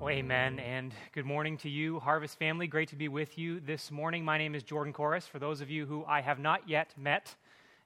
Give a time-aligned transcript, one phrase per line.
[0.00, 0.60] Well, amen.
[0.60, 2.68] And good morning to you, Harvest family.
[2.68, 4.24] Great to be with you this morning.
[4.24, 5.24] My name is Jordan Coros.
[5.24, 7.34] For those of you who I have not yet met,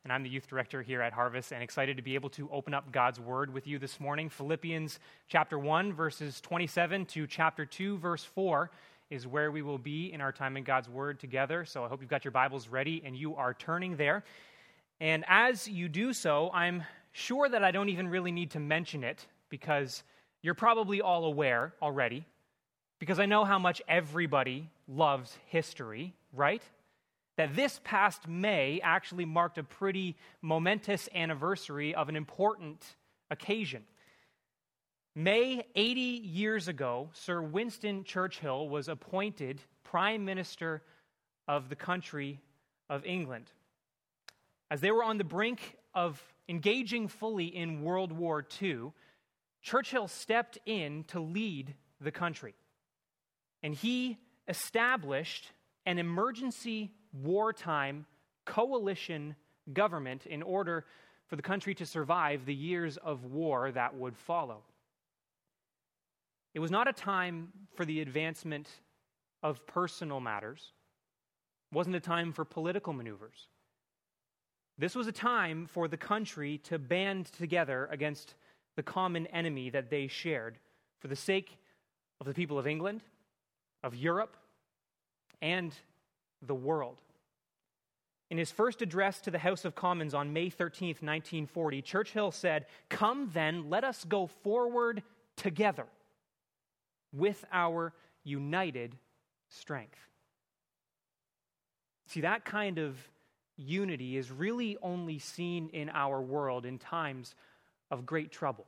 [0.04, 2.74] and I'm the youth director here at Harvest, and excited to be able to open
[2.74, 4.28] up God's Word with you this morning.
[4.28, 8.70] Philippians chapter 1, verses 27 to chapter 2, verse 4
[9.08, 11.64] is where we will be in our time in God's Word together.
[11.64, 14.22] So I hope you've got your Bibles ready and you are turning there.
[15.00, 19.02] And as you do so, I'm sure that I don't even really need to mention
[19.02, 20.02] it because
[20.42, 22.26] you're probably all aware already,
[22.98, 26.62] because I know how much everybody loves history, right?
[27.36, 32.84] That this past May actually marked a pretty momentous anniversary of an important
[33.30, 33.84] occasion.
[35.14, 40.82] May 80 years ago, Sir Winston Churchill was appointed Prime Minister
[41.46, 42.40] of the country
[42.88, 43.50] of England.
[44.70, 48.92] As they were on the brink of engaging fully in World War II,
[49.62, 52.54] Churchill stepped in to lead the country.
[53.62, 55.52] And he established
[55.86, 58.06] an emergency wartime
[58.44, 59.36] coalition
[59.72, 60.84] government in order
[61.26, 64.62] for the country to survive the years of war that would follow.
[66.54, 68.68] It was not a time for the advancement
[69.42, 70.72] of personal matters.
[71.70, 73.48] It wasn't a time for political maneuvers.
[74.76, 78.34] This was a time for the country to band together against
[78.76, 80.58] the common enemy that they shared
[81.00, 81.58] for the sake
[82.20, 83.02] of the people of England,
[83.82, 84.36] of Europe,
[85.40, 85.74] and
[86.40, 86.98] the world.
[88.30, 92.66] In his first address to the House of Commons on May 13, 1940, Churchill said,
[92.88, 95.02] Come then, let us go forward
[95.36, 95.86] together
[97.12, 97.92] with our
[98.24, 98.96] united
[99.48, 99.98] strength.
[102.06, 102.96] See, that kind of
[103.56, 107.34] unity is really only seen in our world in times
[107.92, 108.66] of great trouble.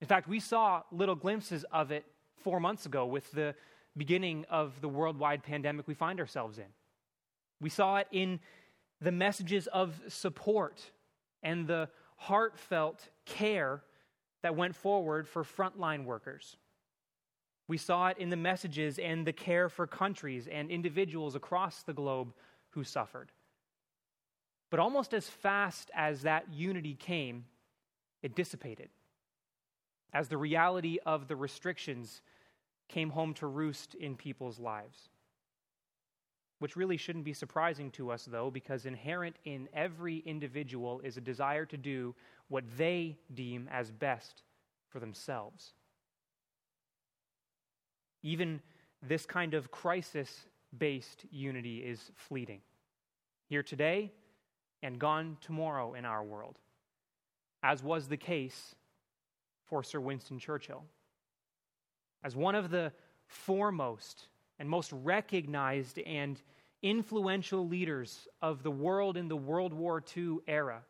[0.00, 2.04] In fact, we saw little glimpses of it
[2.36, 3.54] four months ago with the
[3.96, 6.66] beginning of the worldwide pandemic we find ourselves in.
[7.60, 8.38] We saw it in
[9.00, 10.80] the messages of support
[11.42, 13.82] and the heartfelt care
[14.42, 16.56] that went forward for frontline workers.
[17.66, 21.92] We saw it in the messages and the care for countries and individuals across the
[21.92, 22.32] globe
[22.70, 23.32] who suffered.
[24.70, 27.44] But almost as fast as that unity came,
[28.22, 28.88] it dissipated
[30.12, 32.20] as the reality of the restrictions
[32.88, 35.08] came home to roost in people's lives.
[36.58, 41.22] Which really shouldn't be surprising to us, though, because inherent in every individual is a
[41.22, 42.14] desire to do
[42.48, 44.42] what they deem as best
[44.88, 45.72] for themselves.
[48.22, 48.60] Even
[49.02, 52.60] this kind of crisis based unity is fleeting.
[53.48, 54.12] Here today
[54.82, 56.58] and gone tomorrow in our world
[57.62, 58.74] as was the case
[59.66, 60.84] for Sir Winston Churchill.
[62.22, 62.92] As one of the
[63.26, 64.28] foremost
[64.58, 66.40] and most recognized and
[66.82, 70.82] influential leaders of the world in the World War II era,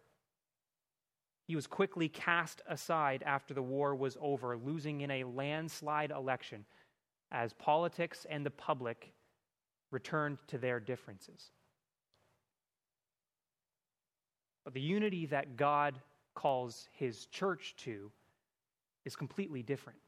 [1.47, 6.64] he was quickly cast aside after the war was over, losing in a landslide election
[7.32, 9.12] as politics and the public
[9.91, 11.50] returned to their differences.
[14.64, 16.00] But the unity that God
[16.34, 18.10] calls his church to
[19.04, 19.98] is completely different,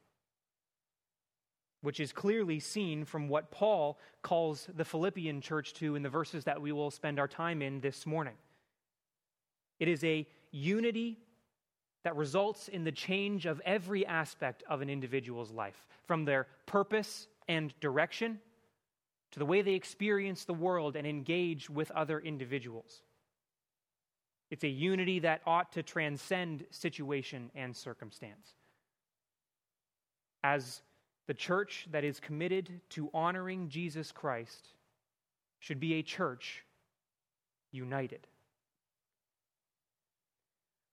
[1.81, 6.45] which is clearly seen from what Paul calls the Philippian church to in the verses
[6.45, 8.35] that we will spend our time in this morning.
[9.79, 11.19] It is a unity
[12.05, 17.29] that results in the change of every aspect of an individual's life, from their purpose
[17.49, 18.41] and direction
[19.31, 23.03] to the way they experience the world and engage with other individuals.
[24.53, 28.53] It's a unity that ought to transcend situation and circumstance.
[30.45, 30.83] As
[31.27, 34.69] the church that is committed to honoring Jesus Christ
[35.59, 36.67] should be a church
[37.71, 38.27] united.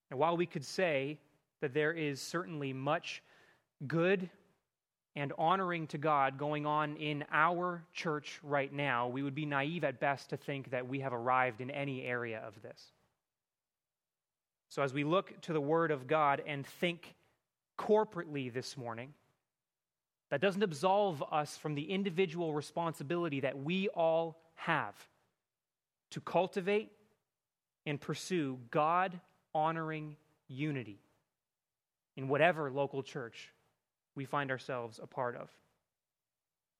[0.10, 1.20] And while we could say
[1.60, 3.22] that there is certainly much
[3.86, 4.30] good
[5.18, 9.84] and honoring to God going on in our church right now, we would be naive
[9.84, 12.94] at best to think that we have arrived in any area of this.
[14.70, 17.16] So, as we look to the Word of God and think
[17.78, 19.14] corporately this morning,
[20.30, 24.96] that doesn't absolve us from the individual responsibility that we all have
[26.12, 26.92] to cultivate
[27.88, 29.20] and pursue God
[29.56, 30.16] honoring
[30.48, 31.00] unity
[32.16, 33.52] in whatever local church
[34.14, 35.50] we find ourselves a part of.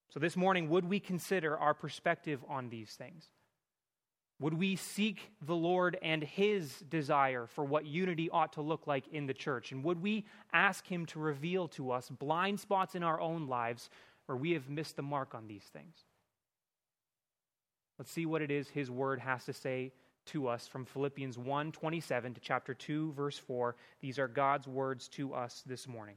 [0.10, 3.26] So, this morning, would we consider our perspective on these things?
[4.40, 9.08] Would we seek the Lord and His desire for what unity ought to look like
[9.10, 9.72] in the church?
[9.72, 13.90] And would we ask Him to reveal to us blind spots in our own lives
[14.26, 16.06] where we have missed the mark on these things?
[17.98, 19.92] Let's see what it is His Word has to say
[20.28, 23.76] to us from Philippians 1 27 to chapter 2, verse 4.
[24.00, 26.16] These are God's words to us this morning.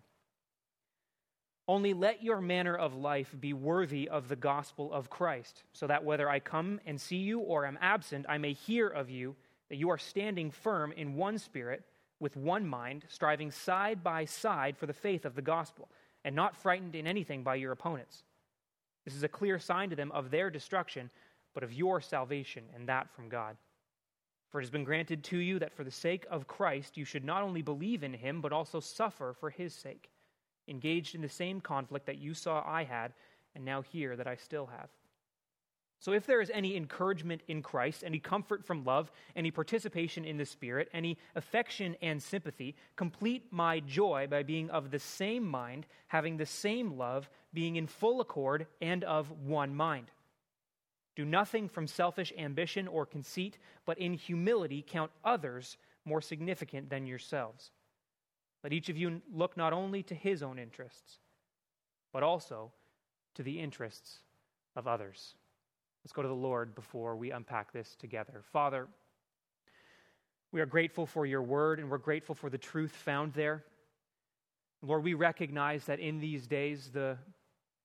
[1.68, 6.04] Only let your manner of life be worthy of the gospel of Christ, so that
[6.04, 9.36] whether I come and see you or am absent, I may hear of you
[9.68, 11.84] that you are standing firm in one spirit,
[12.18, 15.88] with one mind, striving side by side for the faith of the gospel,
[16.24, 18.24] and not frightened in anything by your opponents.
[19.04, 21.10] This is a clear sign to them of their destruction,
[21.54, 23.56] but of your salvation, and that from God.
[24.50, 27.24] For it has been granted to you that for the sake of Christ you should
[27.24, 30.10] not only believe in him, but also suffer for his sake
[30.68, 33.12] engaged in the same conflict that you saw I had,
[33.54, 34.88] and now hear that I still have.
[36.02, 40.36] So, if there is any encouragement in Christ, any comfort from love, any participation in
[40.36, 45.86] the Spirit, any affection and sympathy, complete my joy by being of the same mind,
[46.08, 50.10] having the same love, being in full accord, and of one mind.
[51.14, 57.06] Do nothing from selfish ambition or conceit, but in humility count others more significant than
[57.06, 57.70] yourselves.
[58.62, 61.18] Let each of you look not only to his own interests,
[62.12, 62.72] but also
[63.34, 64.20] to the interests
[64.76, 65.34] of others.
[66.04, 68.42] Let's go to the Lord before we unpack this together.
[68.52, 68.88] Father,
[70.50, 73.64] we are grateful for your word and we're grateful for the truth found there.
[74.82, 77.16] Lord, we recognize that in these days the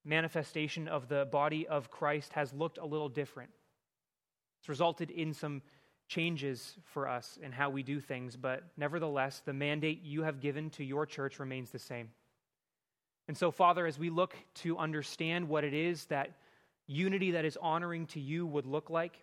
[0.03, 3.51] manifestation of the body of Christ has looked a little different.
[4.59, 5.61] It's resulted in some
[6.07, 10.69] changes for us in how we do things, but nevertheless, the mandate you have given
[10.71, 12.09] to your church remains the same.
[13.27, 16.31] And so, Father, as we look to understand what it is that
[16.87, 19.17] unity that is honoring to you would look like,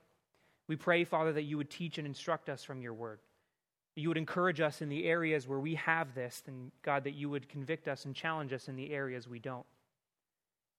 [0.69, 3.21] we pray, Father, that you would teach and instruct us from your word.
[3.97, 7.31] You would encourage us in the areas where we have this, and God, that you
[7.31, 9.67] would convict us and challenge us in the areas we don't.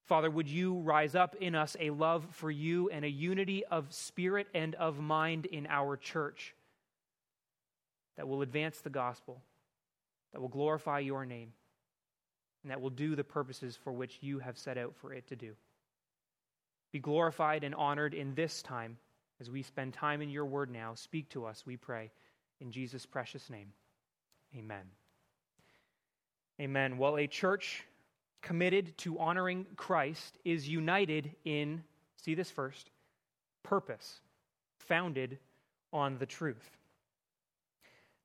[0.05, 3.91] Father, would you rise up in us a love for you and a unity of
[3.91, 6.53] spirit and of mind in our church
[8.15, 9.41] that will advance the gospel,
[10.31, 11.53] that will glorify your name,
[12.61, 15.35] and that will do the purposes for which you have set out for it to
[15.35, 15.53] do.
[16.91, 18.97] Be glorified and honored in this time
[19.41, 20.93] as we spend time in your word now.
[20.93, 22.11] Speak to us, we pray,
[22.61, 23.73] in Jesus' precious name.
[24.55, 24.85] Amen.
[26.61, 26.97] Amen.
[26.97, 27.83] Well, a church
[28.45, 31.83] committed to honoring Christ is united in,
[32.15, 32.91] see this first,
[33.63, 34.21] purpose,
[34.77, 35.39] founded
[35.91, 36.77] on the truth.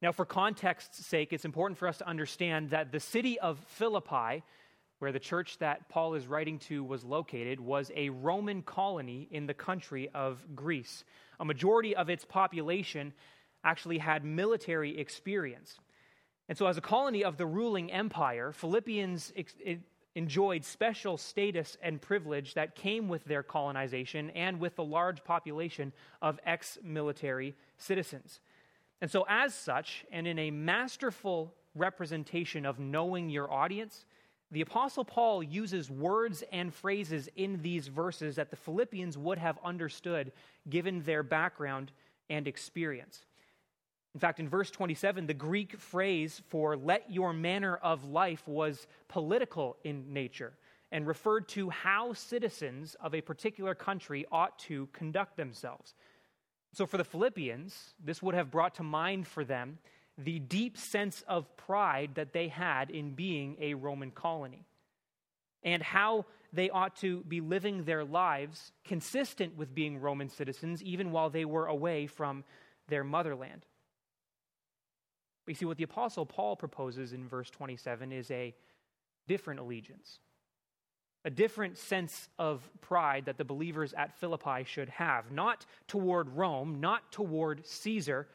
[0.02, 4.42] Now, for context's sake, it's important for us to understand that the city of Philippi,
[4.98, 9.46] where the church that Paul is writing to was located, was a Roman colony in
[9.46, 11.02] the country of Greece.
[11.38, 13.14] A majority of its population
[13.64, 15.78] actually had military experience.
[16.46, 19.32] And so, as a colony of the ruling empire, Philippians
[20.14, 25.92] enjoyed special status and privilege that came with their colonization and with the large population
[26.20, 28.40] of ex military citizens.
[29.00, 34.04] And so, as such, and in a masterful representation of knowing your audience,
[34.50, 39.58] the Apostle Paul uses words and phrases in these verses that the Philippians would have
[39.64, 40.32] understood
[40.68, 41.92] given their background
[42.28, 43.24] and experience.
[44.14, 48.86] In fact, in verse 27, the Greek phrase for let your manner of life was
[49.08, 50.52] political in nature
[50.90, 55.94] and referred to how citizens of a particular country ought to conduct themselves.
[56.72, 59.78] So, for the Philippians, this would have brought to mind for them
[60.18, 64.66] the deep sense of pride that they had in being a Roman colony
[65.62, 71.12] and how they ought to be living their lives consistent with being Roman citizens, even
[71.12, 72.44] while they were away from
[72.88, 73.64] their motherland.
[75.44, 78.54] But you see, what the Apostle Paul proposes in verse 27 is a
[79.26, 80.18] different allegiance,
[81.24, 86.80] a different sense of pride that the believers at Philippi should have, not toward Rome,
[86.80, 88.28] not toward Caesar,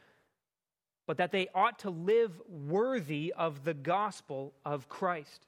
[1.07, 5.45] but that they ought to live worthy of the gospel of Christ.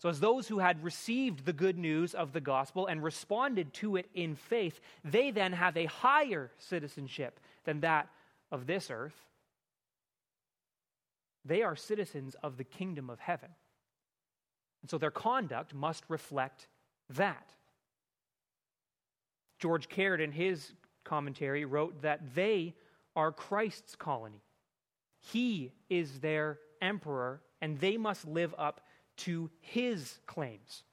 [0.00, 3.96] So, as those who had received the good news of the gospel and responded to
[3.96, 8.08] it in faith, they then have a higher citizenship than that
[8.50, 9.26] of this earth.
[11.50, 13.48] They are citizens of the kingdom of heaven.
[14.82, 16.68] And so their conduct must reflect
[17.08, 17.54] that.
[19.58, 22.76] George Caird, in his commentary, wrote that they
[23.16, 24.44] are Christ's colony.
[25.18, 28.82] He is their emperor, and they must live up
[29.16, 30.84] to his claims.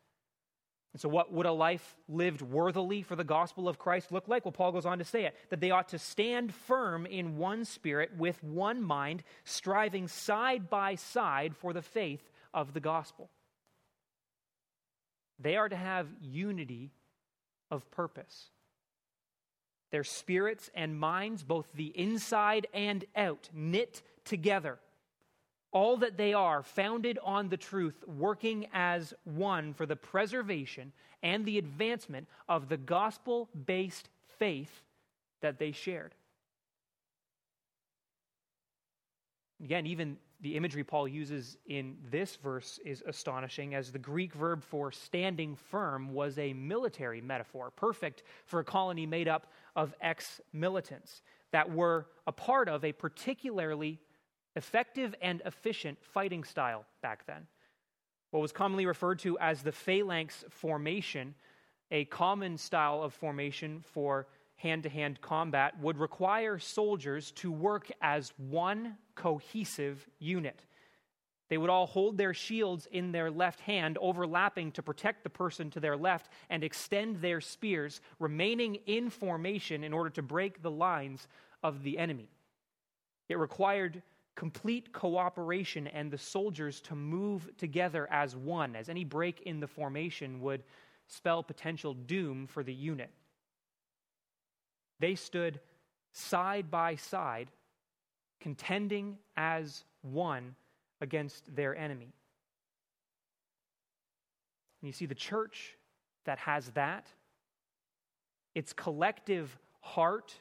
[0.98, 4.46] And so, what would a life lived worthily for the gospel of Christ look like?
[4.46, 7.66] Well, Paul goes on to say it that they ought to stand firm in one
[7.66, 13.30] spirit, with one mind, striving side by side for the faith of the gospel.
[15.38, 16.90] They are to have unity
[17.70, 18.50] of purpose.
[19.92, 24.80] Their spirits and minds, both the inside and out, knit together
[25.72, 30.92] all that they are founded on the truth, working as one for the preservation
[31.24, 34.10] and the advancement of the gospel based
[34.40, 34.84] faith
[35.42, 36.16] that they shared.
[39.64, 44.64] Again, even the imagery Paul uses in this verse is astonishing, as the Greek verb
[44.64, 50.40] for standing firm was a military metaphor, perfect for a colony made up of ex
[50.54, 54.00] militants that were a part of a particularly
[54.58, 57.48] effective and efficient fighting style back then.
[58.32, 61.36] What was commonly referred to as the phalanx formation,
[61.92, 67.90] a common style of formation for hand to hand combat, would require soldiers to work
[68.02, 70.66] as one cohesive unit.
[71.50, 75.70] They would all hold their shields in their left hand, overlapping to protect the person
[75.72, 80.72] to their left, and extend their spears, remaining in formation in order to break the
[80.72, 81.28] lines
[81.64, 82.28] of the enemy.
[83.30, 84.02] It required
[84.38, 89.68] complete cooperation and the soldiers to move together as one, as any break in the
[89.68, 90.64] formation would
[91.08, 93.10] spell potential doom for the unit.
[95.00, 95.60] They stood
[96.14, 97.50] side by side,
[98.40, 100.56] contending as one
[101.02, 102.14] against their enemy.
[104.82, 105.76] And you see, the church
[106.26, 107.08] that has that,
[108.54, 110.36] its collective heart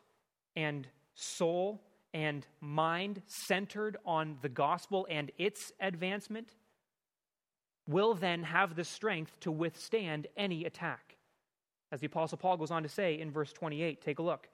[0.55, 1.81] and soul
[2.17, 6.55] and mind centered on the gospel and its advancement
[7.87, 11.19] will then have the strength to withstand any attack.
[11.93, 14.49] As the Apostle Paul goes on to say in verse 28, take a look.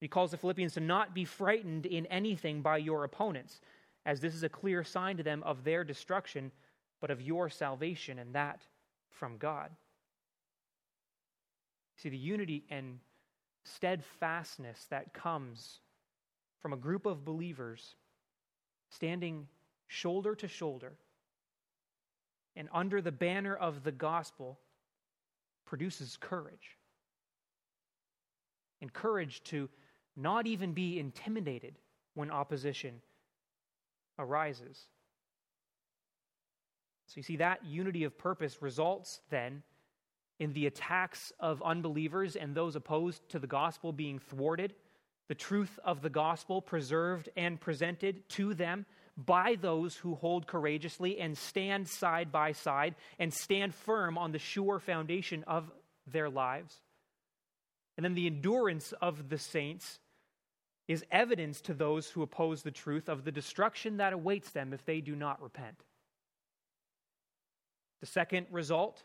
[0.00, 3.60] He calls the Philippians to not be frightened in anything by your opponents,
[4.04, 6.50] as this is a clear sign to them of their destruction,
[7.00, 8.62] but of your salvation, and that
[9.10, 9.70] from God.
[11.98, 12.98] See, the unity and
[13.64, 15.78] steadfastness that comes
[16.60, 17.96] from a group of believers
[18.90, 19.46] standing
[19.86, 20.94] shoulder to shoulder
[22.56, 24.58] and under the banner of the gospel
[25.64, 26.76] produces courage.
[28.80, 29.68] And courage to
[30.16, 31.78] not even be intimidated
[32.14, 33.00] when opposition
[34.18, 34.88] arises.
[37.06, 39.62] So you see, that unity of purpose results then
[40.38, 44.74] in the attacks of unbelievers and those opposed to the gospel being thwarted
[45.30, 48.84] the truth of the gospel preserved and presented to them
[49.16, 54.40] by those who hold courageously and stand side by side and stand firm on the
[54.40, 55.70] sure foundation of
[56.04, 56.74] their lives.
[57.96, 60.00] And then the endurance of the saints
[60.88, 64.84] is evidence to those who oppose the truth of the destruction that awaits them if
[64.84, 65.84] they do not repent.
[68.00, 69.00] The second result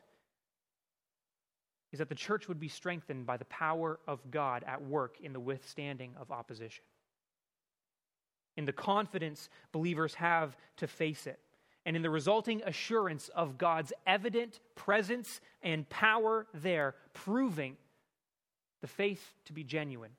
[1.95, 5.31] is that the church would be strengthened by the power of God at work in
[5.31, 6.83] the withstanding of opposition.
[8.57, 11.39] In the confidence believers have to face it,
[11.85, 17.77] and in the resulting assurance of God's evident presence and power there, proving
[18.81, 20.11] the faith to be genuine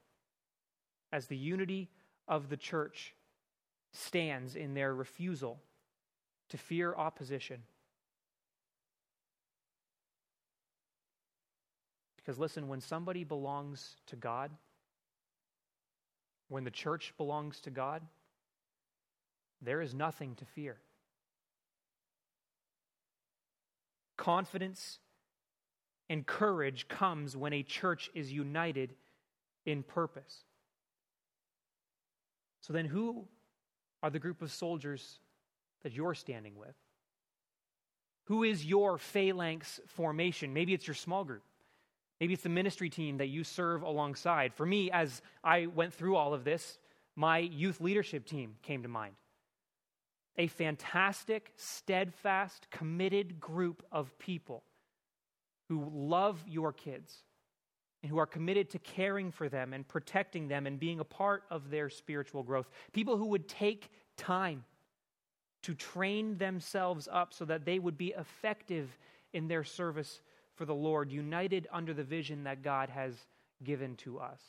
[1.13, 1.91] as the unity
[2.27, 3.15] of the church
[3.93, 5.61] stands in their refusal
[6.49, 7.65] to fear opposition
[12.27, 14.51] Because listen, when somebody belongs to God,
[16.49, 18.03] when the church belongs to God,
[19.63, 20.77] there is nothing to fear.
[24.17, 24.99] Confidence
[26.09, 28.95] and courage comes when a church is united
[29.65, 30.43] in purpose.
[32.61, 33.29] So then, who
[34.03, 35.21] are the group of soldiers
[35.85, 36.75] that you're standing with?
[38.25, 40.53] Who is your phalanx formation?
[40.53, 41.45] Maybe it's your small group.
[42.21, 44.55] Maybe it's the ministry team that you serve alongside.
[44.55, 46.79] For me, as I went through all of this,
[47.15, 49.15] my youth leadership team came to mind.
[50.39, 54.65] A fantastic, steadfast, committed group of people
[55.69, 57.23] who love your kids
[58.03, 61.45] and who are committed to caring for them and protecting them and being a part
[61.51, 62.69] of their spiritual growth.
[62.93, 64.65] People who would take time
[65.63, 68.97] to train themselves up so that they would be effective
[69.33, 70.21] in their service
[70.57, 73.15] for the Lord, united under the vision that God has
[73.63, 74.41] given to us.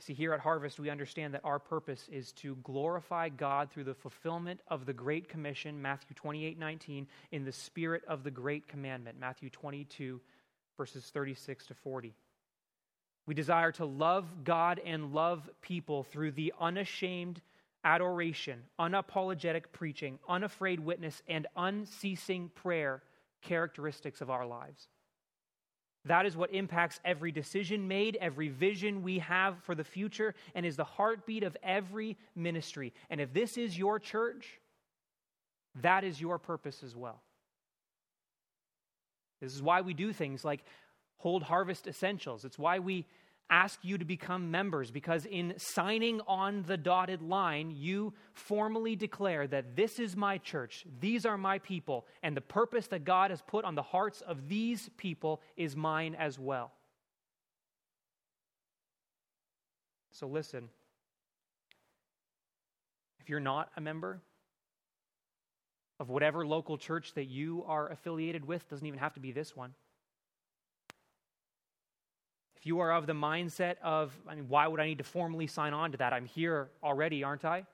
[0.00, 3.94] See, here at Harvest, we understand that our purpose is to glorify God through the
[3.94, 9.20] fulfillment of the Great Commission, Matthew 28 19, in the spirit of the Great Commandment,
[9.20, 10.20] Matthew 22,
[10.78, 12.14] verses 36 to 40.
[13.26, 17.42] We desire to love God and love people through the unashamed
[17.84, 23.02] adoration, unapologetic preaching, unafraid witness, and unceasing prayer
[23.42, 24.88] characteristics of our lives.
[26.06, 30.64] That is what impacts every decision made, every vision we have for the future, and
[30.64, 32.94] is the heartbeat of every ministry.
[33.10, 34.60] And if this is your church,
[35.82, 37.22] that is your purpose as well.
[39.40, 40.64] This is why we do things like
[41.18, 42.44] hold harvest essentials.
[42.44, 43.06] It's why we
[43.50, 49.46] ask you to become members because in signing on the dotted line, you formally declare
[49.48, 53.42] that this is my church, these are my people, and the purpose that God has
[53.42, 56.72] put on the hearts of these people is mine as well.
[60.12, 60.68] So listen,
[63.20, 64.20] if you're not a member,
[66.00, 69.54] of whatever local church that you are affiliated with, doesn't even have to be this
[69.54, 69.74] one
[72.60, 75.46] if you are of the mindset of, I mean, why would I need to formally
[75.46, 76.12] sign on to that?
[76.12, 77.64] I'm here already, aren't I?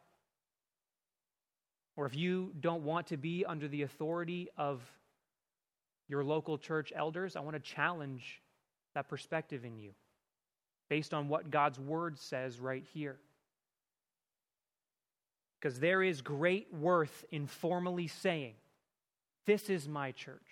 [1.97, 4.81] Or if you don't want to be under the authority of
[6.07, 8.41] your local church elders, I want to challenge
[8.95, 9.91] that perspective in you
[10.89, 13.17] based on what God's word says right here.
[15.59, 18.55] Because there is great worth in formally saying,
[19.47, 20.47] This is my church.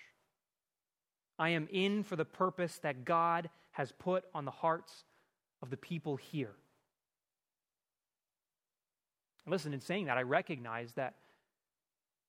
[1.39, 5.05] I am in for the purpose that God has put on the hearts
[5.61, 6.55] of the people here.
[9.47, 11.17] listen, in saying that, I recognize that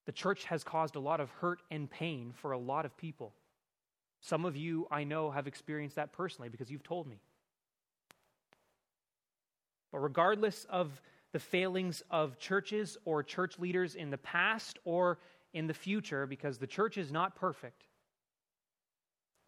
[0.06, 3.34] the church has caused a lot of hurt and pain for a lot of people.
[4.22, 7.22] Some of you, I know, have experienced that personally because you've told me.
[9.92, 15.20] But regardless of the failings of churches or church leaders in the past or
[15.54, 17.86] in the future, because the church is not perfect,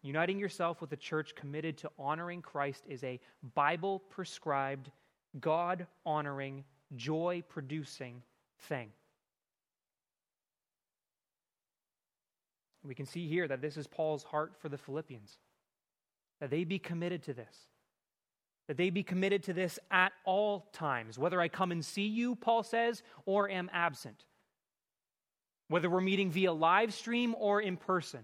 [0.02, 3.18] Uniting yourself with a church committed to honoring Christ is a
[3.54, 4.90] Bible prescribed,
[5.40, 6.64] God honoring,
[6.94, 8.22] joy producing
[8.60, 8.90] thing.
[12.84, 15.36] We can see here that this is Paul's heart for the Philippians,
[16.40, 17.54] that they be committed to this,
[18.68, 22.36] that they be committed to this at all times, whether I come and see you,
[22.36, 24.24] Paul says, or am absent,
[25.66, 28.20] whether we're meeting via live stream or in person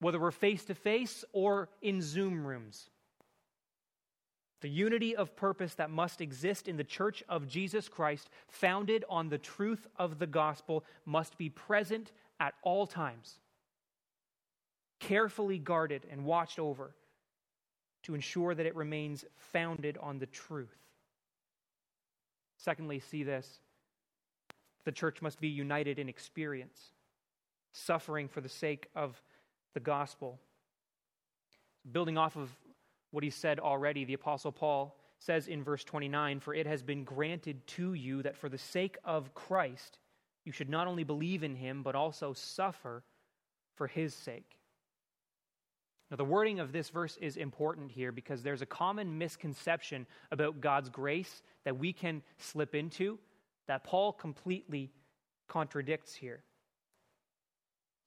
[0.00, 2.90] whether we're face to face or in Zoom rooms.
[4.62, 9.28] The unity of purpose that must exist in the church of Jesus Christ, founded on
[9.28, 13.38] the truth of the gospel, must be present at all times,
[14.98, 16.94] carefully guarded and watched over
[18.04, 20.76] to ensure that it remains founded on the truth.
[22.56, 23.60] Secondly, see this
[24.84, 26.92] the church must be united in experience,
[27.72, 29.20] suffering for the sake of
[29.76, 30.40] the gospel.
[31.92, 32.48] Building off of
[33.10, 37.04] what he said already, the Apostle Paul says in verse 29 For it has been
[37.04, 39.98] granted to you that for the sake of Christ
[40.46, 43.04] you should not only believe in him, but also suffer
[43.74, 44.56] for his sake.
[46.10, 50.62] Now, the wording of this verse is important here because there's a common misconception about
[50.62, 53.18] God's grace that we can slip into
[53.66, 54.90] that Paul completely
[55.48, 56.44] contradicts here.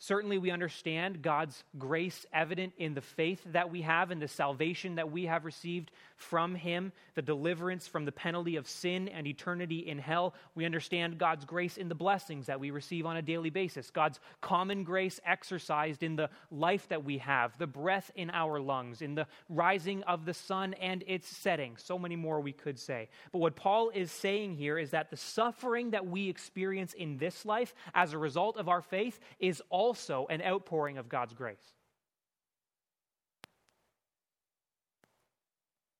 [0.02, 4.96] Certainly, we understand God's grace evident in the faith that we have and the salvation
[4.96, 9.80] that we have received from Him, the deliverance from the penalty of sin and eternity
[9.80, 10.36] in hell.
[10.56, 14.22] We understand God's grace in the blessings that we receive on a daily basis, God's
[14.40, 19.16] common grace exercised in the life that we have, the breath in our lungs, in
[19.16, 21.76] the rising of the sun and its setting.
[21.76, 23.10] So many more we could say.
[23.34, 27.46] But what Paul is saying here is that the suffering that we experience in this
[27.46, 31.74] life as a result of our faith is all also an outpouring of God's grace.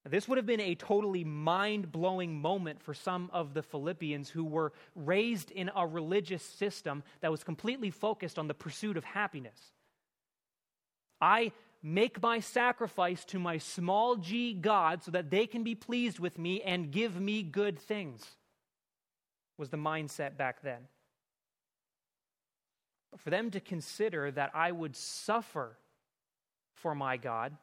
[0.06, 4.44] This would have been a totally mind blowing moment for some of the Philippians who
[4.44, 9.60] were raised in a religious system that was completely focused on the pursuit of happiness.
[11.20, 16.20] I make my sacrifice to my small g God so that they can be pleased
[16.20, 18.24] with me and give me good things,
[19.58, 20.88] was the mindset back then
[23.18, 25.78] for them to consider that I would suffer
[26.74, 27.56] for my God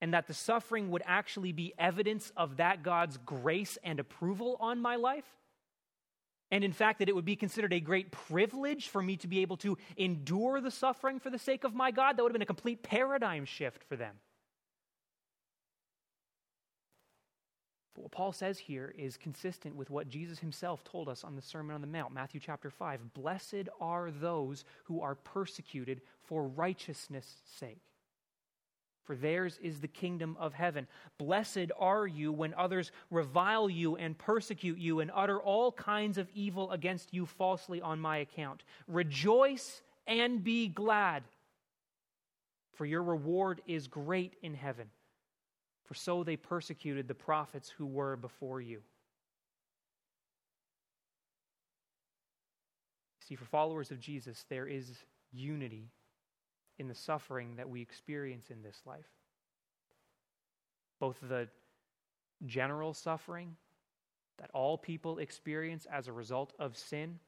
[0.00, 4.80] and that the suffering would actually be evidence of that God's grace and approval on
[4.80, 5.26] my life.
[6.50, 9.40] And in fact, that it would be considered a great privilege for me to be
[9.40, 12.16] able to endure the suffering for the sake of my God.
[12.16, 14.16] That would have been a complete paradigm shift for them.
[17.94, 21.42] But what Paul says here is consistent with what Jesus himself told us on the
[21.42, 23.14] Sermon on the Mount, Matthew chapter 5.
[23.14, 27.82] Blessed are those who are persecuted for righteousness' sake,
[29.02, 30.86] for theirs is the kingdom of heaven.
[31.18, 36.30] Blessed are you when others revile you and persecute you and utter all kinds of
[36.32, 38.62] evil against you falsely on my account.
[38.86, 41.24] Rejoice and be glad,
[42.74, 44.90] for your reward is great in heaven
[45.90, 48.80] for so they persecuted the prophets who were before you.
[53.26, 54.88] See, for followers of Jesus, there is
[55.32, 55.90] unity
[56.78, 59.08] in the suffering that we experience in this life.
[61.00, 61.48] Both the
[62.46, 63.56] general suffering
[64.38, 67.18] that all people experience as a result of sin,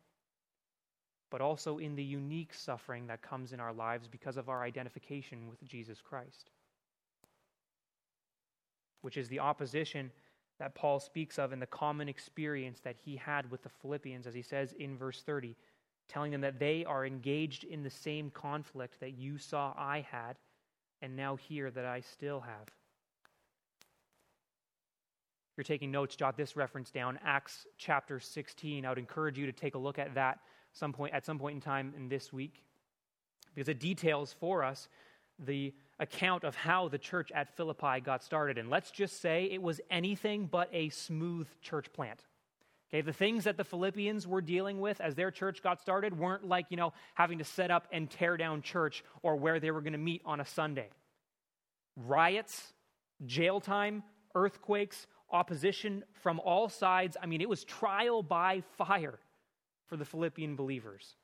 [1.30, 5.48] but also in the unique suffering that comes in our lives because of our identification
[5.48, 6.51] with Jesus Christ
[9.02, 10.10] which is the opposition
[10.58, 14.34] that Paul speaks of in the common experience that he had with the Philippians, as
[14.34, 15.56] he says in verse 30,
[16.08, 20.38] telling them that they are engaged in the same conflict that you saw I had,
[21.00, 22.68] and now hear that I still have.
[25.50, 28.86] If you're taking notes, jot this reference down Acts chapter 16.
[28.86, 30.38] I would encourage you to take a look at that
[30.72, 32.62] some point, at some point in time in this week
[33.54, 34.88] because it details for us
[35.38, 38.58] the account of how the church at Philippi got started.
[38.58, 42.24] And let's just say it was anything but a smooth church plant.
[42.90, 46.46] Okay, the things that the Philippians were dealing with as their church got started weren't
[46.46, 49.80] like, you know, having to set up and tear down church or where they were
[49.80, 50.88] going to meet on a Sunday.
[51.96, 52.74] Riots,
[53.24, 54.02] jail time,
[54.34, 57.16] earthquakes, opposition from all sides.
[57.22, 59.18] I mean, it was trial by fire
[59.86, 61.16] for the Philippian believers.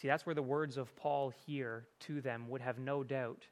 [0.00, 3.46] See, that's where the words of Paul here to them would have no doubt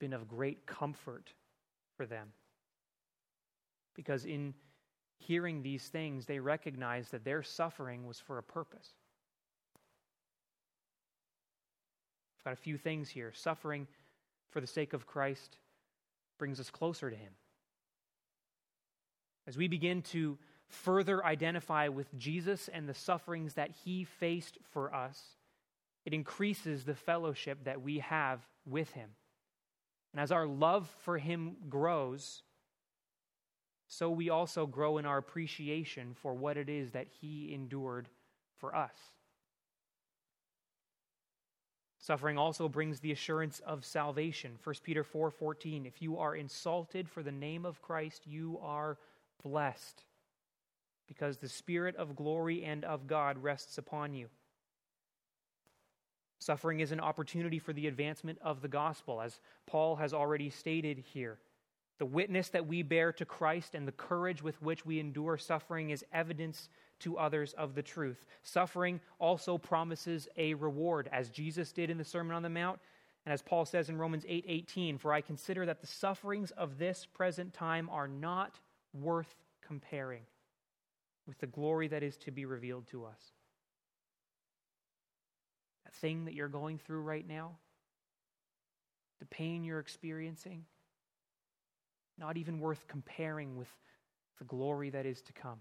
[0.00, 1.34] been of great comfort
[1.96, 2.28] for them.
[3.94, 4.54] Because in
[5.18, 8.94] hearing these things, they recognized that their suffering was for a purpose.
[12.38, 13.30] I've got a few things here.
[13.34, 13.86] Suffering
[14.50, 15.58] for the sake of Christ
[16.38, 17.34] brings us closer to Him.
[19.46, 24.94] As we begin to further identify with Jesus and the sufferings that He faced for
[24.94, 25.22] us,
[26.04, 29.10] it increases the fellowship that we have with Him.
[30.12, 32.42] And as our love for Him grows,
[33.86, 38.08] so we also grow in our appreciation for what it is that He endured
[38.56, 38.94] for us.
[41.98, 44.58] Suffering also brings the assurance of salvation.
[44.64, 48.98] 1 Peter 4:14 If you are insulted for the name of Christ, you are
[49.40, 50.04] blessed,
[51.06, 54.28] because the spirit of glory and of God rests upon you.
[56.42, 60.98] Suffering is an opportunity for the advancement of the gospel, as Paul has already stated
[60.98, 61.38] here.
[61.98, 65.90] The witness that we bear to Christ and the courage with which we endure suffering
[65.90, 66.68] is evidence
[67.00, 68.26] to others of the truth.
[68.42, 72.80] Suffering also promises a reward, as Jesus did in the Sermon on the Mount,
[73.24, 76.76] and as Paul says in Romans 8 18, For I consider that the sufferings of
[76.76, 78.58] this present time are not
[78.92, 80.22] worth comparing
[81.28, 83.32] with the glory that is to be revealed to us
[86.02, 87.52] thing that you're going through right now,
[89.20, 90.64] the pain you're experiencing,
[92.18, 93.68] not even worth comparing with
[94.38, 95.60] the glory that is to come.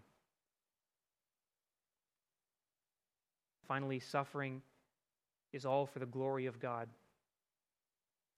[3.67, 4.61] Finally, suffering
[5.53, 6.89] is all for the glory of God,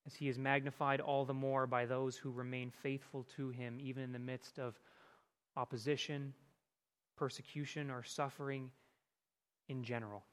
[0.06, 4.04] as He is magnified all the more by those who remain faithful to Him, even
[4.04, 4.78] in the midst of
[5.56, 6.34] opposition,
[7.16, 8.70] persecution, or suffering
[9.70, 10.24] in general.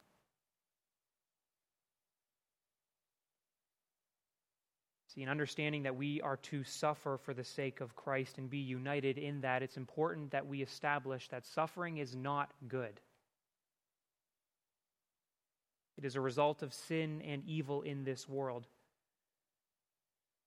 [5.12, 8.58] See, in understanding that we are to suffer for the sake of Christ and be
[8.58, 13.00] united in that, it's important that we establish that suffering is not good.
[15.98, 18.68] It is a result of sin and evil in this world.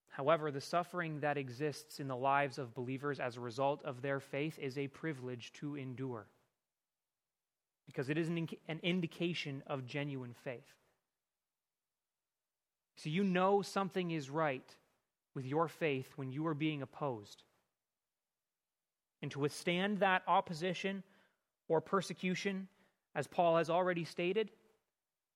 [0.08, 4.22] However, the suffering that exists in the lives of believers as a result of their
[4.22, 6.28] faith is a privilege to endure
[7.86, 10.74] because it is an, an indication of genuine faith.
[12.96, 14.76] So you know something is right
[15.34, 17.44] with your faith when you are being opposed.
[19.22, 21.04] And to withstand that opposition
[21.68, 22.68] or persecution,
[23.16, 24.52] as Paul has already stated,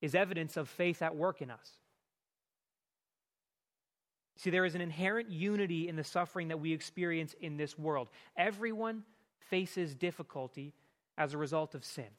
[0.02, 1.72] is evidence of faith at work in us.
[4.36, 8.10] See, there is an inherent unity in the suffering that we experience in this world.
[8.36, 9.04] Everyone
[9.40, 10.74] faces difficulty
[11.18, 12.10] as a result of sin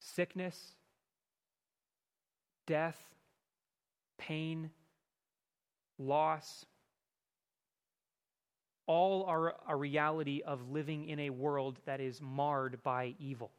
[0.00, 0.74] sickness,
[2.66, 2.96] death,
[4.18, 4.70] pain,
[5.98, 6.66] loss,
[8.86, 13.50] all are a reality of living in a world that is marred by evil.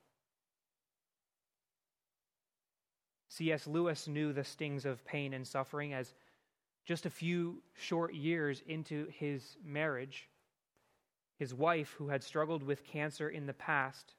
[3.30, 3.68] C.S.
[3.68, 6.14] Lewis knew the stings of pain and suffering as
[6.84, 10.28] just a few short years into his marriage,
[11.38, 14.16] his wife, who had struggled with cancer in the past,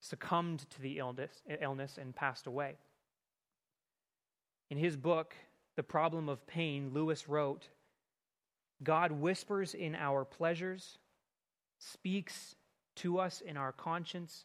[0.00, 2.74] succumbed to the illness, and passed away.
[4.68, 5.36] In his book,
[5.76, 7.68] The Problem of Pain, Lewis wrote
[8.82, 10.98] God whispers in our pleasures,
[11.78, 12.54] speaks
[12.96, 14.44] to us in our conscience,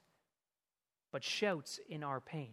[1.12, 2.52] but shouts in our pain.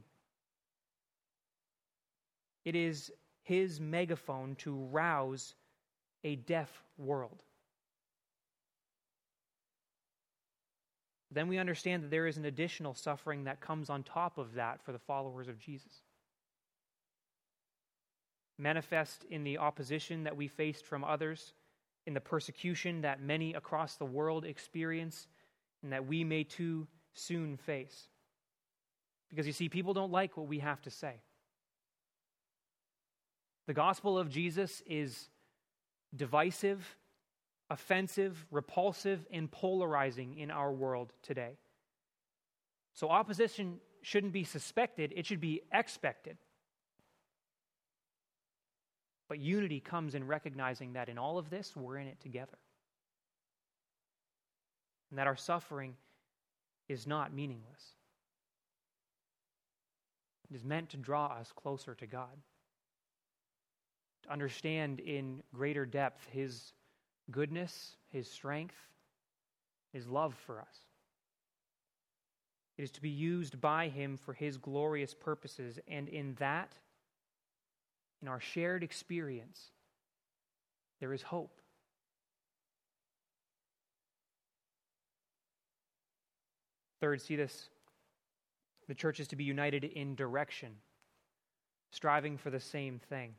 [2.64, 3.12] It is
[3.42, 5.54] his megaphone to rouse
[6.24, 7.42] a deaf world.
[11.30, 14.82] Then we understand that there is an additional suffering that comes on top of that
[14.82, 16.02] for the followers of Jesus.
[18.58, 21.52] Manifest in the opposition that we faced from others,
[22.06, 25.28] in the persecution that many across the world experience,
[25.82, 28.08] and that we may too soon face.
[29.28, 31.14] Because you see, people don't like what we have to say.
[33.66, 35.28] The gospel of Jesus is
[36.14, 36.96] divisive,
[37.68, 41.58] offensive, repulsive, and polarizing in our world today.
[42.94, 46.38] So opposition shouldn't be suspected, it should be expected.
[49.28, 52.58] But unity comes in recognizing that in all of this, we're in it together.
[55.10, 55.94] And that our suffering
[56.88, 57.94] is not meaningless.
[60.50, 62.36] It is meant to draw us closer to God
[64.26, 66.72] to understand in greater depth His
[67.30, 68.76] goodness, His strength,
[69.92, 70.78] His love for us.
[72.76, 76.72] It is to be used by Him for His glorious purposes, and in that,
[78.22, 79.60] in our shared experience,
[81.00, 81.60] there is hope.
[87.00, 87.68] Third, see this.
[88.88, 90.76] The church is to be united in direction,
[91.90, 93.34] striving for the same thing.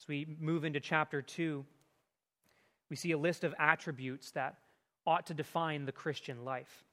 [0.00, 1.64] As we move into chapter 2,
[2.88, 4.56] we see a list of attributes that
[5.06, 6.84] ought to define the Christian life.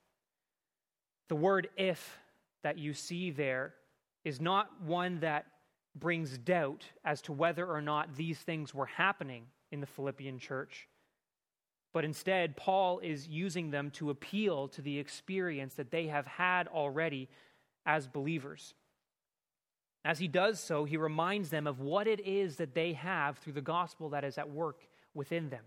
[1.28, 2.20] The word if
[2.64, 3.74] that you see there
[4.28, 5.46] is not one that
[5.96, 10.90] brings doubt as to whether or not these things were happening in the Philippian church,
[11.94, 16.68] but instead, Paul is using them to appeal to the experience that they have had
[16.68, 17.30] already
[17.86, 18.74] as believers.
[20.04, 23.54] As he does so, he reminds them of what it is that they have through
[23.54, 24.82] the gospel that is at work
[25.14, 25.64] within them.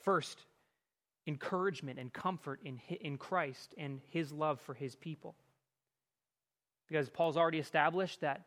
[0.00, 0.46] First,
[1.26, 5.34] encouragement and comfort in, in Christ and his love for his people.
[6.88, 8.42] Because Paul's already established that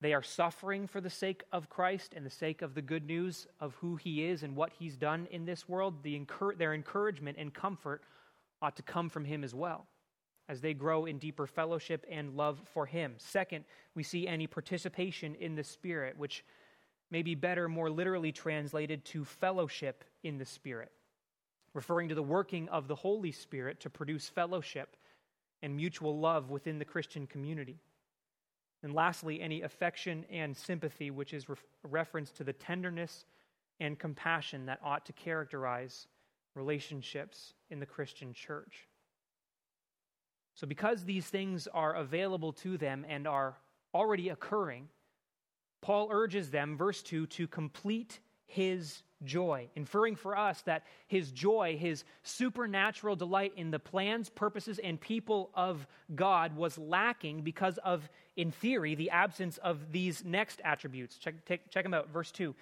[0.00, 3.46] they are suffering for the sake of Christ and the sake of the good news
[3.60, 6.02] of who he is and what he's done in this world.
[6.02, 6.20] The,
[6.58, 8.02] their encouragement and comfort
[8.60, 9.86] ought to come from him as well
[10.48, 13.14] as they grow in deeper fellowship and love for Him.
[13.18, 16.44] Second, we see any participation in the Spirit, which
[17.10, 20.92] may be better, more literally translated to fellowship in the Spirit,
[21.74, 24.96] referring to the working of the Holy Spirit to produce fellowship
[25.66, 27.80] and mutual love within the Christian community.
[28.84, 33.24] And lastly, any affection and sympathy, which is re- reference to the tenderness
[33.80, 36.06] and compassion that ought to characterize
[36.54, 38.86] relationships in the Christian church.
[40.54, 43.56] So, because these things are available to them and are
[43.92, 44.86] already occurring,
[45.82, 51.76] Paul urges them, verse 2, to complete his joy, inferring for us that his joy,
[51.78, 58.08] his supernatural delight in the plans, purposes, and people of God was lacking because of,
[58.36, 61.16] in theory, the absence of these next attributes.
[61.18, 62.10] Check, check, check them out.
[62.10, 62.54] Verse 2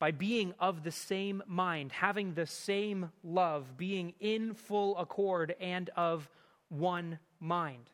[0.00, 5.88] by being of the same mind, having the same love, being in full accord and
[5.96, 6.28] of
[6.68, 7.88] one mind.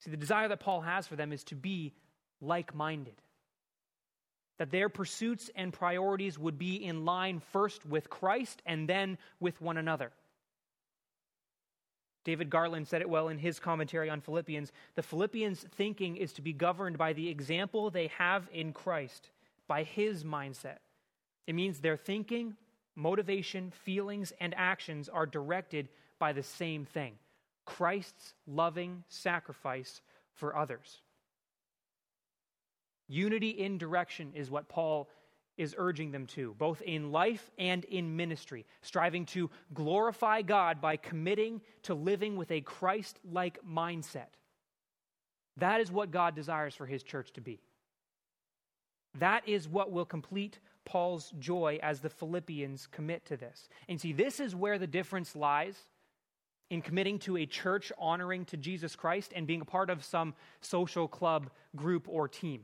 [0.00, 1.94] See, the desire that Paul has for them is to be
[2.40, 3.20] like minded.
[4.58, 9.60] That their pursuits and priorities would be in line first with Christ and then with
[9.60, 10.12] one another.
[12.24, 14.70] David Garland said it well in his commentary on Philippians.
[14.96, 19.30] The Philippians' thinking is to be governed by the example they have in Christ
[19.66, 20.78] by his mindset.
[21.46, 22.56] It means their thinking,
[22.94, 27.14] motivation, feelings, and actions are directed by the same thing
[27.64, 30.02] Christ's loving sacrifice
[30.34, 31.00] for others.
[33.08, 35.08] Unity in direction is what Paul
[35.56, 40.96] is urging them to, both in life and in ministry, striving to glorify God by
[40.96, 44.28] committing to living with a Christ like mindset.
[45.56, 47.60] That is what God desires for his church to be.
[49.18, 53.68] That is what will complete Paul's joy as the Philippians commit to this.
[53.88, 55.76] And see, this is where the difference lies
[56.70, 60.34] in committing to a church honoring to Jesus Christ and being a part of some
[60.60, 62.62] social club, group, or team.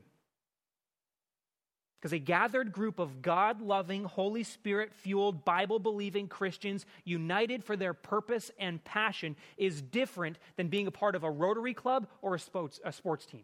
[2.05, 7.75] Because a gathered group of God loving, Holy Spirit fueled, Bible believing Christians united for
[7.75, 12.35] their purpose and passion is different than being a part of a Rotary Club or
[12.35, 13.41] a sports, a sports team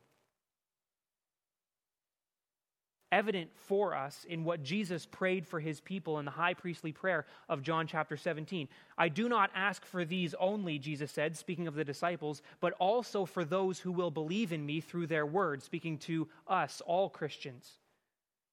[3.12, 7.26] evident for us in what Jesus prayed for his people in the high priestly prayer
[7.50, 8.70] of John chapter 17.
[8.98, 13.26] I do not ask for these only, Jesus said, speaking of the disciples, but also
[13.26, 17.81] for those who will believe in me through their word, speaking to us, all Christians,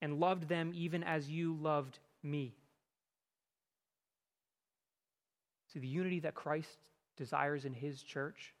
[0.00, 2.54] and loved them even as you loved me.
[5.72, 6.78] See, the unity that Christ
[7.16, 8.54] desires in his church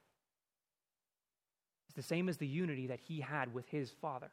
[1.88, 4.30] is the same as the unity that he had with his Father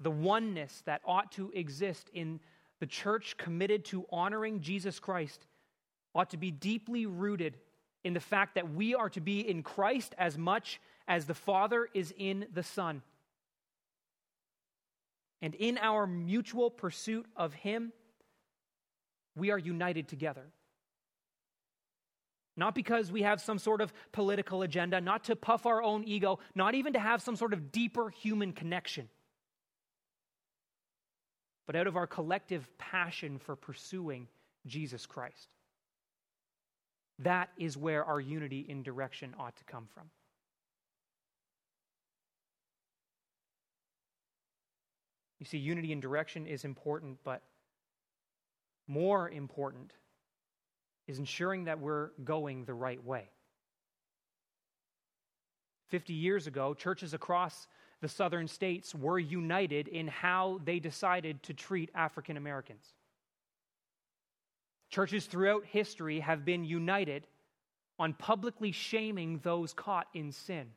[0.00, 2.40] the oneness that ought to exist in
[2.80, 5.46] the church committed to honoring Jesus Christ
[6.14, 7.58] ought to be deeply rooted
[8.04, 11.88] in the fact that we are to be in Christ as much as the Father
[11.94, 13.02] is in the Son.
[15.40, 17.92] And in our mutual pursuit of Him,
[19.36, 20.46] we are united together.
[22.56, 26.40] Not because we have some sort of political agenda, not to puff our own ego,
[26.56, 29.08] not even to have some sort of deeper human connection
[31.68, 34.26] but out of our collective passion for pursuing
[34.66, 35.48] Jesus Christ.
[37.18, 40.04] That is where our unity in direction ought to come from.
[45.38, 47.42] You see, unity in direction is important, but
[48.86, 49.92] more important
[51.06, 53.30] is ensuring that we're going the right way.
[55.88, 57.66] 50 years ago, churches across
[58.00, 62.84] the southern states were united in how they decided to treat African Americans.
[64.90, 67.26] Churches throughout history have been united
[67.98, 70.68] on publicly shaming those caught in sin.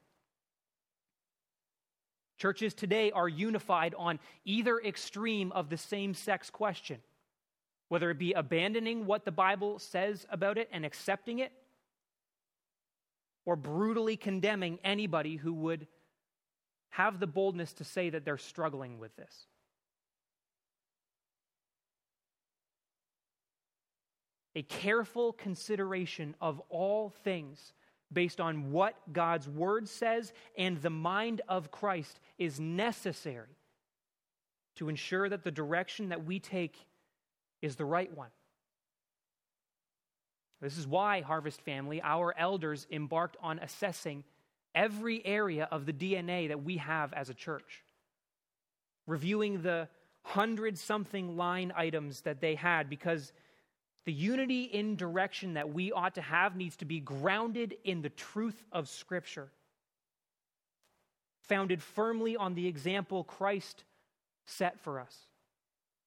[2.42, 7.00] Churches today are unified on either extreme of the same sex question,
[7.88, 11.52] whether it be abandoning what the Bible says about it and accepting it,
[13.46, 15.86] or brutally condemning anybody who would
[16.90, 19.46] have the boldness to say that they're struggling with this.
[24.56, 27.72] A careful consideration of all things
[28.12, 33.58] based on what God's word says and the mind of Christ is necessary
[34.76, 36.78] to ensure that the direction that we take
[37.62, 38.30] is the right one.
[40.62, 44.24] This is why, Harvest Family, our elders embarked on assessing
[44.76, 47.84] every area of the DNA that we have as a church,
[49.08, 49.90] reviewing the
[50.24, 53.34] hundred something line items that they had because
[54.06, 58.10] the unity in direction that we ought to have needs to be grounded in the
[58.10, 59.52] truth of Scripture,
[61.44, 63.84] founded firmly on the example Christ
[64.46, 65.16] set for us,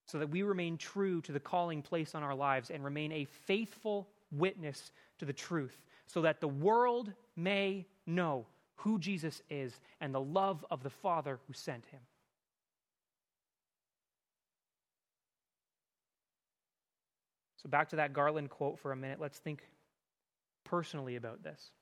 [0.06, 3.24] so that we remain true to the calling placed on our lives and remain a
[3.24, 10.12] faithful witness to the truth, so that the world may know who Jesus is and
[10.12, 12.00] the love of the Father who sent him.
[17.64, 19.18] So, back to that Garland quote for a minute.
[19.18, 19.66] Let's think
[20.64, 21.72] personally about this.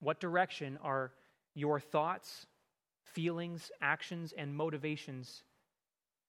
[0.00, 1.12] What direction are
[1.54, 2.46] your thoughts,
[3.04, 5.44] feelings, actions, and motivations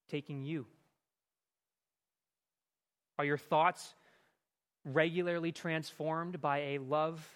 [0.08, 0.66] taking you?
[3.18, 3.94] Are your thoughts
[4.84, 7.26] regularly transformed by a love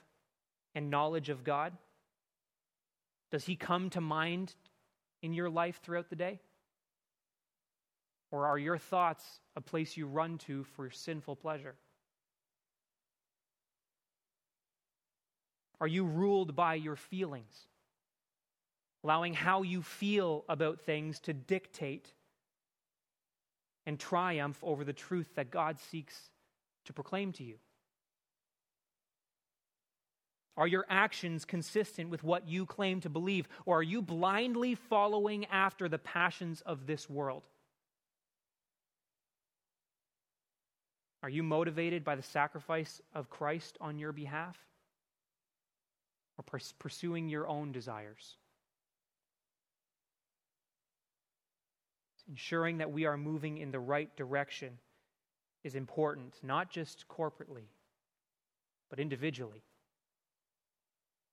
[0.77, 1.72] and knowledge of God?
[3.33, 4.55] Does He come to mind
[5.23, 6.40] in your life throughout the day?
[8.35, 11.77] Or are your thoughts a place you run to for sinful pleasure?
[15.81, 17.69] Are you ruled by your feelings,
[19.05, 22.13] allowing how you feel about things to dictate
[23.87, 26.19] and triumph over the truth that God seeks
[26.87, 27.59] to proclaim to you?
[30.57, 35.47] Are your actions consistent with what you claim to believe, or are you blindly following
[35.53, 37.45] after the passions of this world?
[41.25, 44.58] Are you motivated by the sacrifice of Christ on your behalf?
[46.37, 46.44] Or
[46.79, 48.37] pursuing your own desires?
[52.29, 54.77] Ensuring that we are moving in the right direction
[55.62, 57.68] is important, not just corporately,
[58.90, 59.62] but individually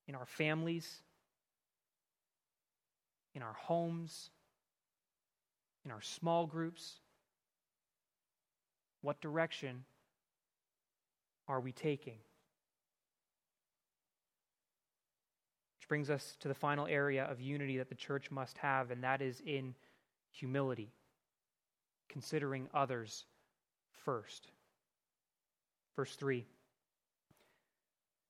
[0.07, 1.01] in our families,
[3.35, 4.29] in our homes,
[5.83, 7.01] in our small groups?
[9.01, 9.83] What direction
[11.47, 12.19] are we taking?
[15.79, 19.03] Which brings us to the final area of unity that the church must have, and
[19.03, 19.75] that is in
[20.29, 20.93] humility,
[22.07, 23.25] considering others
[24.05, 24.47] first.
[25.95, 26.45] Verse 3.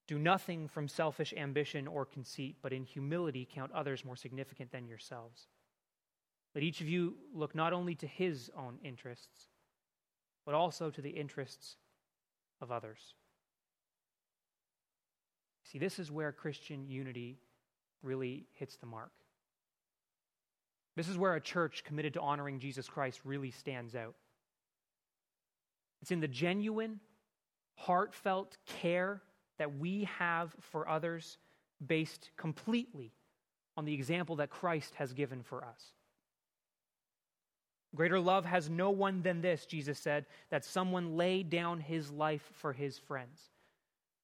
[0.08, 4.88] Do nothing from selfish ambition or conceit, but in humility count others more significant than
[4.88, 5.48] yourselves.
[6.54, 9.51] Let each of you look not only to his own interests,
[10.46, 11.78] but also to the interests
[12.62, 13.16] of others.
[15.64, 17.40] See, this is where Christian unity
[18.04, 19.12] really hits the mark.
[20.96, 24.16] This is where a church committed to honoring Jesus Christ really stands out.
[26.02, 27.00] It's in the genuine,
[27.76, 29.22] heartfelt care
[29.58, 31.38] that we have for others
[31.86, 33.14] based completely
[33.78, 35.94] on the example that Christ has given for us.
[37.94, 42.50] Greater love has no one than this, Jesus said, that someone lay down his life
[42.54, 43.50] for his friends.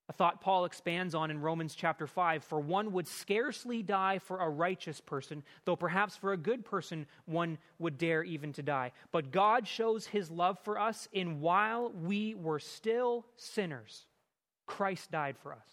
[0.10, 4.38] A thought Paul expands on in Romans chapter 5 For one would scarcely die for
[4.38, 8.94] a righteous person, though perhaps for a good person one would dare even to die.
[9.12, 14.06] But God shows his love for us in while we were still sinners.
[14.66, 15.68] Christ died for us.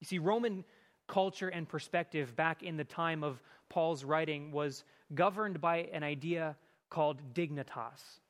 [0.00, 0.64] You see, Roman
[1.06, 3.40] culture and perspective back in the time of
[3.72, 6.56] Paul's writing was governed by an idea
[6.90, 8.20] called dignitas,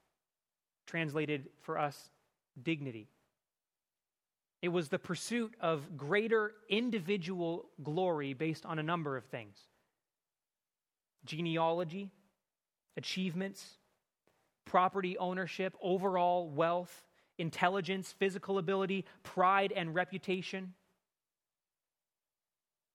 [0.87, 2.11] translated for us,
[2.63, 3.09] dignity.
[4.63, 9.57] It was the pursuit of greater individual glory based on a number of things
[11.25, 12.13] genealogy,
[12.97, 13.79] achievements,
[14.65, 17.05] property ownership, overall wealth,
[17.39, 20.75] intelligence, physical ability, pride, and reputation.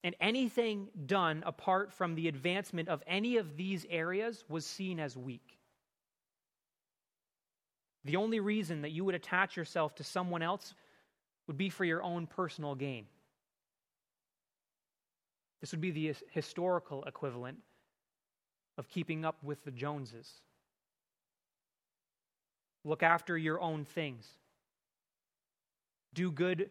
[0.04, 5.18] And anything done apart from the advancement of any of these areas was seen as
[5.18, 5.58] weak.
[8.06, 10.76] The only reason that you would attach yourself to someone else
[11.48, 13.06] would be for your own personal gain.
[15.60, 17.58] This would be the historical equivalent
[18.78, 20.32] of keeping up with the Joneses.
[22.86, 24.26] Look after your own things.
[26.14, 26.70] Do good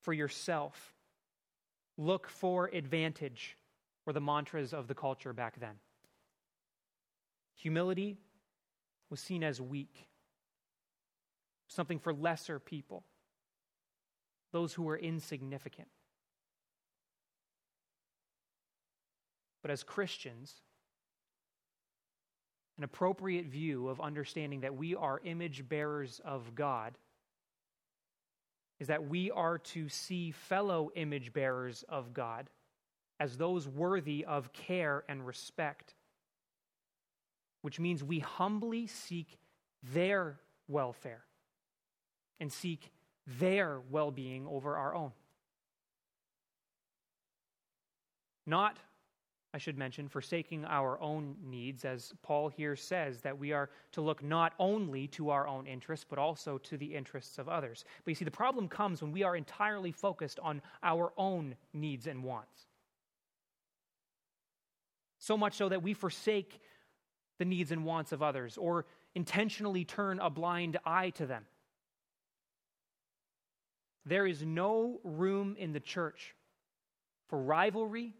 [0.00, 0.94] for yourself.
[2.00, 3.58] Look for advantage,
[4.06, 5.74] were the mantras of the culture back then.
[7.56, 8.16] Humility
[9.10, 10.08] was seen as weak,
[11.68, 13.04] something for lesser people,
[14.50, 15.88] those who were insignificant.
[19.60, 20.54] But as Christians,
[22.78, 26.96] an appropriate view of understanding that we are image bearers of God
[28.80, 32.48] is that we are to see fellow image bearers of God
[33.20, 35.94] as those worthy of care and respect,
[37.60, 39.38] which means we humbly seek
[39.82, 41.22] their welfare
[42.40, 42.90] and seek
[43.38, 45.12] their well being over our own.
[48.46, 48.78] Not
[49.52, 54.00] I should mention, forsaking our own needs, as Paul here says, that we are to
[54.00, 57.84] look not only to our own interests, but also to the interests of others.
[58.04, 62.06] But you see, the problem comes when we are entirely focused on our own needs
[62.06, 62.66] and wants.
[65.18, 66.60] So much so that we forsake
[67.38, 68.86] the needs and wants of others or
[69.16, 71.44] intentionally turn a blind eye to them.
[74.06, 76.34] There is no room in the church
[77.28, 78.14] for rivalry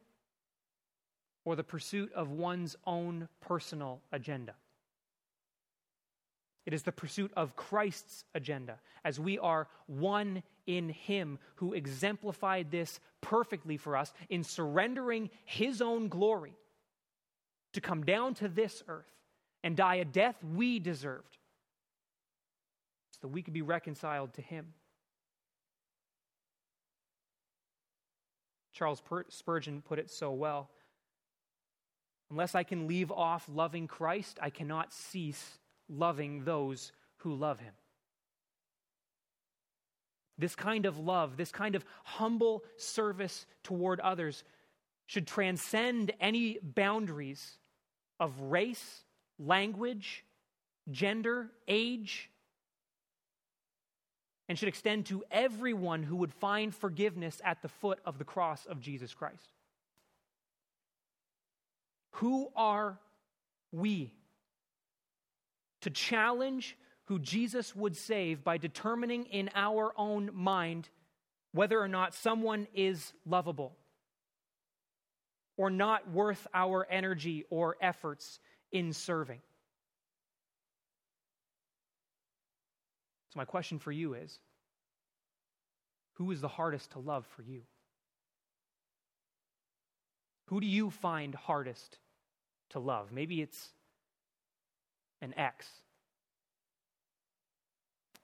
[1.45, 4.55] or the pursuit of one's own personal agenda.
[6.67, 12.71] It is the pursuit of Christ's agenda, as we are one in Him who exemplified
[12.71, 16.55] this perfectly for us in surrendering His own glory
[17.73, 19.11] to come down to this earth
[19.65, 21.39] and die a death we deserved
[23.11, 24.75] so that we could be reconciled to Him.
[28.73, 30.71] Charles Spurgeon put it so well
[32.31, 35.59] Unless I can leave off loving Christ, I cannot cease
[35.89, 37.75] loving those who love him.
[40.41, 44.43] this kind of love, this kind of humble service toward others
[45.07, 47.59] should transcend any boundaries
[48.19, 49.05] of race,
[49.39, 50.25] language,
[50.91, 52.31] gender, age,
[54.49, 58.67] and should extend to everyone who would find forgiveness at the foot of the cross
[58.67, 59.51] of Jesus Christ.
[62.13, 62.99] Who are
[63.73, 64.13] we
[65.83, 70.89] to challenge who Jesus would save by determining in our own mind
[71.53, 73.77] whether or not someone is lovable
[75.57, 78.39] or not worth our energy or efforts
[78.73, 79.41] in serving.
[83.31, 84.39] So, my question for you is
[86.15, 87.63] who is the hardest to love for you?
[90.51, 91.99] Who do you find hardest
[92.71, 93.13] to love?
[93.13, 93.69] Maybe it's
[95.23, 95.69] an ex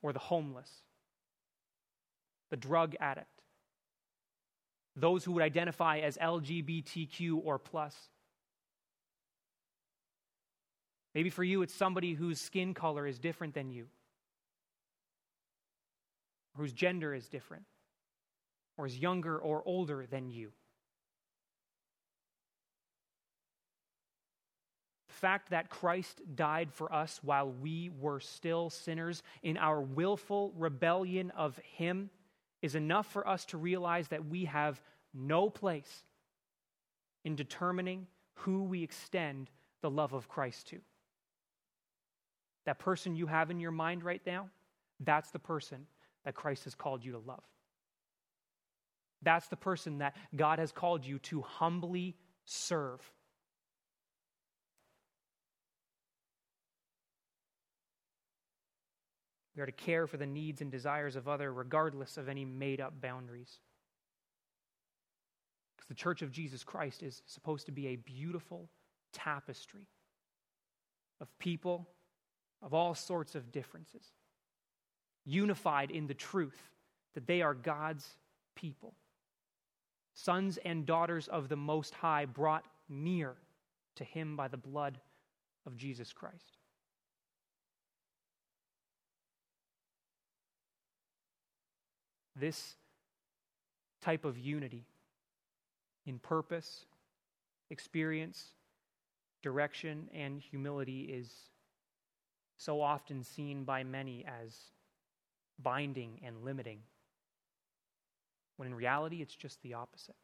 [0.02, 0.68] or the homeless,
[2.50, 3.30] the drug addict,
[4.96, 7.94] those who would identify as LGBTQ or plus.
[11.14, 13.86] Maybe for you, it's somebody whose skin color is different than you,
[16.56, 17.66] whose gender is different,
[18.76, 20.50] or is younger or older than you.
[25.16, 31.30] Fact that Christ died for us while we were still sinners in our willful rebellion
[31.30, 32.10] of Him
[32.62, 34.80] is enough for us to realize that we have
[35.14, 36.04] no place
[37.24, 39.50] in determining who we extend
[39.80, 40.80] the love of Christ to.
[42.66, 44.50] That person you have in your mind right now,
[45.00, 45.86] that's the person
[46.24, 47.44] that Christ has called you to love.
[49.22, 53.00] That's the person that God has called you to humbly serve.
[59.56, 62.80] We are to care for the needs and desires of other regardless of any made
[62.80, 63.60] up boundaries.
[65.74, 68.68] Because the church of Jesus Christ is supposed to be a beautiful
[69.12, 69.86] tapestry
[71.22, 71.88] of people
[72.62, 74.12] of all sorts of differences,
[75.24, 76.60] unified in the truth
[77.14, 78.06] that they are God's
[78.54, 78.94] people,
[80.12, 83.34] sons and daughters of the Most High, brought near
[83.94, 85.00] to Him by the blood
[85.66, 86.55] of Jesus Christ.
[92.38, 92.76] This
[94.02, 94.84] type of unity
[96.04, 96.84] in purpose,
[97.70, 98.52] experience,
[99.42, 101.30] direction, and humility is
[102.58, 104.54] so often seen by many as
[105.58, 106.80] binding and limiting,
[108.56, 110.14] when in reality it's just the opposite.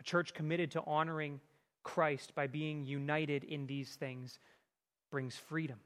[0.00, 1.40] A church committed to honoring
[1.82, 4.38] Christ by being united in these things
[5.10, 5.78] brings freedom.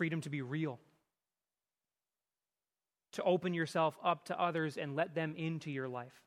[0.00, 0.80] Freedom to be real,
[3.12, 6.22] to open yourself up to others and let them into your life.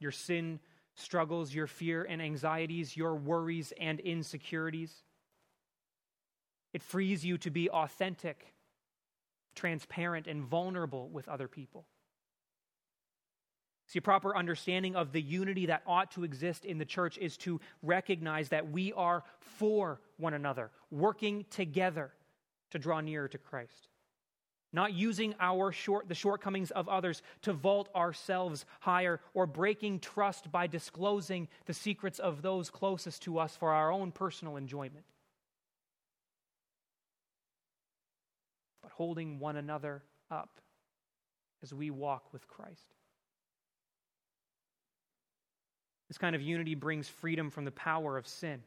[0.00, 0.58] Your sin
[0.96, 4.92] struggles, your fear and anxieties, your worries and insecurities.
[6.74, 8.54] It frees you to be authentic,
[9.54, 11.86] transparent, and vulnerable with other people.
[13.86, 17.60] See, proper understanding of the unity that ought to exist in the church is to
[17.82, 22.12] recognize that we are for one another, working together
[22.70, 23.88] to draw nearer to Christ.
[24.72, 30.50] Not using our short, the shortcomings of others to vault ourselves higher or breaking trust
[30.50, 35.04] by disclosing the secrets of those closest to us for our own personal enjoyment.
[38.82, 40.60] But holding one another up
[41.62, 42.96] as we walk with Christ.
[46.08, 48.62] This kind of unity brings freedom from the power of sin.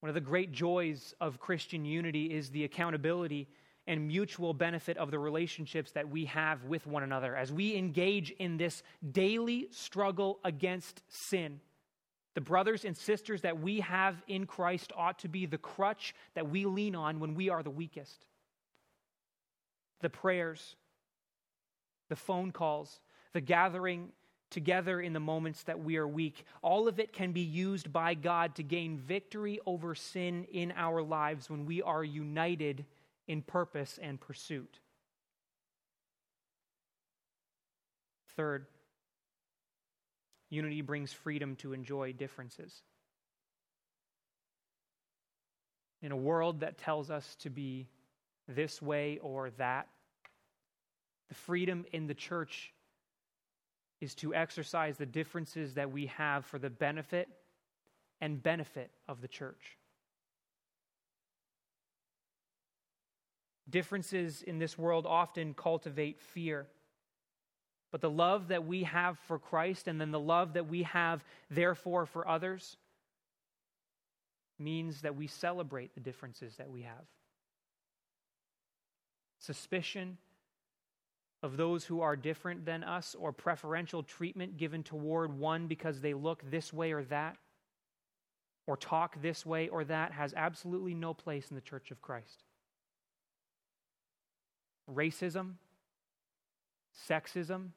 [0.00, 3.48] One of the great joys of Christian unity is the accountability
[3.86, 8.30] and mutual benefit of the relationships that we have with one another as we engage
[8.30, 8.82] in this
[9.12, 11.60] daily struggle against sin.
[12.34, 16.48] The brothers and sisters that we have in Christ ought to be the crutch that
[16.48, 18.26] we lean on when we are the weakest.
[20.00, 20.76] The prayers,
[22.08, 23.00] the phone calls,
[23.32, 24.12] the gathering
[24.50, 26.44] together in the moments that we are weak.
[26.62, 31.02] All of it can be used by God to gain victory over sin in our
[31.02, 32.84] lives when we are united
[33.26, 34.80] in purpose and pursuit.
[38.36, 38.66] Third,
[40.48, 42.82] unity brings freedom to enjoy differences.
[46.02, 47.86] In a world that tells us to be
[48.48, 49.88] this way or that,
[51.28, 52.72] the freedom in the church
[54.00, 57.28] is to exercise the differences that we have for the benefit
[58.20, 59.76] and benefit of the church.
[63.68, 66.66] Differences in this world often cultivate fear.
[67.92, 71.24] But the love that we have for Christ and then the love that we have,
[71.50, 72.76] therefore, for others
[74.58, 77.04] means that we celebrate the differences that we have.
[79.38, 80.18] Suspicion
[81.42, 86.14] of those who are different than us or preferential treatment given toward one because they
[86.14, 87.36] look this way or that
[88.66, 92.44] or talk this way or that has absolutely no place in the church of Christ.
[94.88, 95.54] Racism,
[97.08, 97.68] sexism,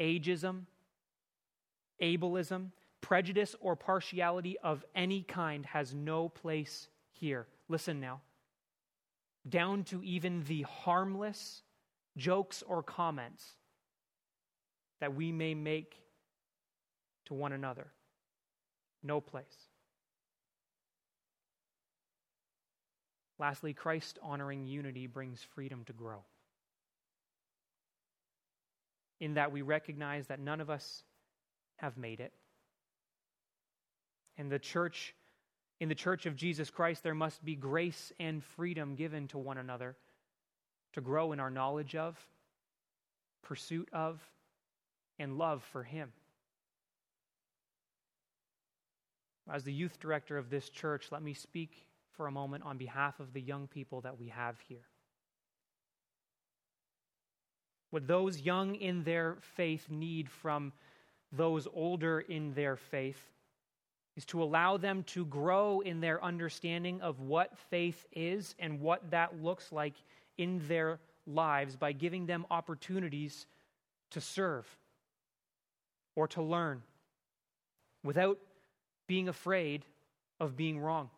[0.00, 0.62] ageism,
[2.02, 2.70] ableism,
[3.00, 7.46] prejudice, or partiality of any kind has no place here.
[7.68, 8.20] Listen now.
[9.48, 11.62] Down to even the harmless
[12.16, 13.44] jokes or comments
[15.00, 15.96] that we may make
[17.26, 17.86] to one another.
[19.02, 19.44] No place.
[23.38, 26.18] Lastly, Christ honoring unity brings freedom to grow.
[29.18, 31.04] In that we recognize that none of us
[31.76, 32.32] have made it.
[34.36, 35.14] And the church,
[35.80, 39.56] in the church of Jesus Christ, there must be grace and freedom given to one
[39.56, 39.96] another
[40.94, 42.16] to grow in our knowledge of,
[43.42, 44.20] pursuit of,
[45.18, 46.12] and love for Him.
[49.52, 53.18] As the youth director of this church, let me speak for a moment on behalf
[53.20, 54.86] of the young people that we have here.
[57.90, 60.72] What those young in their faith need from
[61.32, 63.20] those older in their faith
[64.16, 69.10] is to allow them to grow in their understanding of what faith is and what
[69.10, 69.94] that looks like
[70.40, 73.46] in their lives by giving them opportunities
[74.10, 74.66] to serve
[76.16, 76.82] or to learn
[78.02, 78.38] without
[79.06, 79.84] being afraid
[80.40, 81.10] of being wrong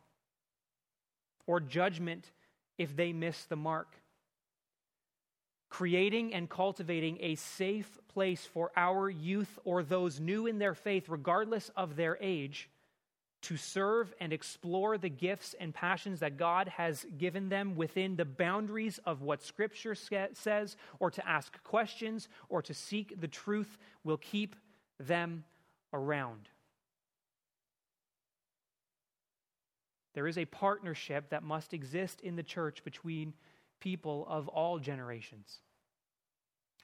[1.47, 2.33] or judgment
[2.79, 3.89] if they miss the mark.
[5.70, 11.09] Creating and cultivating a safe place for our youth or those new in their faith,
[11.09, 12.68] regardless of their age,
[13.43, 18.24] to serve and explore the gifts and passions that God has given them within the
[18.24, 24.16] boundaries of what Scripture says, or to ask questions or to seek the truth will
[24.16, 24.57] keep
[24.99, 25.45] them
[25.93, 26.49] around.
[30.14, 33.32] There is a partnership that must exist in the church between
[33.80, 35.59] people of all generations.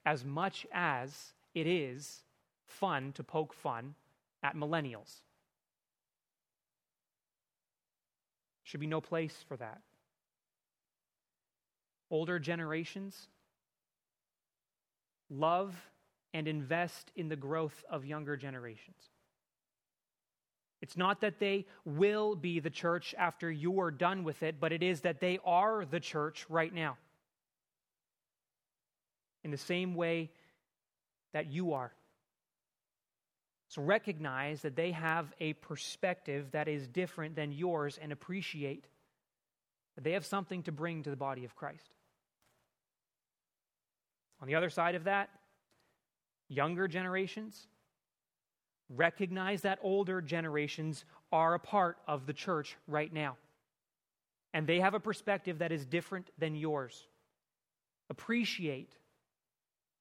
[0.04, 2.22] As much as it is
[2.66, 3.94] fun to poke fun
[4.42, 5.20] at millennials.
[8.68, 9.80] Should be no place for that.
[12.10, 13.28] Older generations
[15.30, 15.74] love
[16.34, 19.00] and invest in the growth of younger generations.
[20.82, 24.70] It's not that they will be the church after you are done with it, but
[24.70, 26.98] it is that they are the church right now.
[29.44, 30.30] In the same way
[31.32, 31.94] that you are.
[33.68, 38.86] So recognize that they have a perspective that is different than yours and appreciate
[39.94, 41.90] that they have something to bring to the body of Christ.
[44.40, 45.28] On the other side of that,
[46.48, 47.66] younger generations
[48.88, 53.36] recognize that older generations are a part of the church right now.
[54.54, 57.06] And they have a perspective that is different than yours.
[58.08, 58.94] Appreciate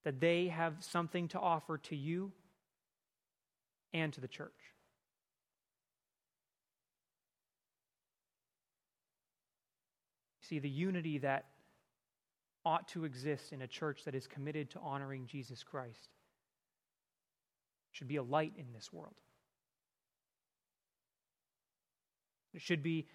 [0.05, 2.32] that they have something to offer to you
[3.94, 4.52] and to the church.
[10.42, 11.46] See, the unity that
[12.64, 16.10] ought to exist in a church that is committed to honoring Jesus Christ
[17.92, 19.16] should be a light in this world.
[22.54, 23.08] It should be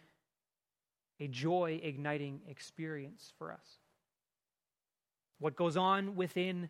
[1.20, 3.78] a joy igniting experience for us.
[5.38, 6.68] What goes on within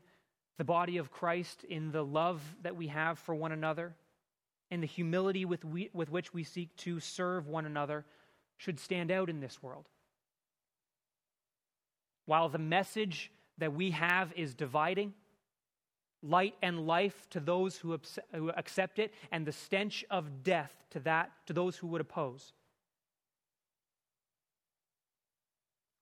[0.58, 3.94] the body of Christ in the love that we have for one another
[4.70, 8.04] and the humility with, we, with which we seek to serve one another
[8.56, 9.88] should stand out in this world.
[12.26, 15.14] While the message that we have is dividing,
[16.22, 17.98] light and life to those who,
[18.34, 22.52] who accept it, and the stench of death to that to those who would oppose.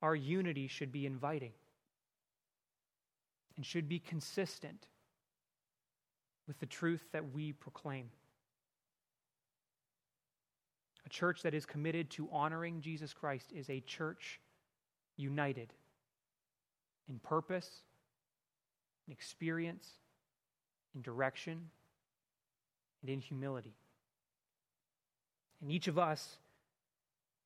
[0.02, 1.52] Our unity should be inviting
[3.56, 4.86] and should be consistent
[6.46, 8.10] with the truth that we proclaim.
[11.06, 14.40] A church that is committed to honoring Jesus Christ is a church
[15.16, 15.72] united
[17.08, 17.68] in purpose,
[19.06, 19.88] in experience,
[20.94, 21.70] in direction,
[23.02, 23.74] and in humility.
[25.60, 26.38] And each of us